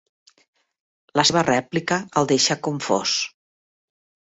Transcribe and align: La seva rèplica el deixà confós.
La 1.19 1.25
seva 1.31 1.43
rèplica 1.51 1.99
el 2.23 2.29
deixà 2.33 2.59
confós. 2.71 3.17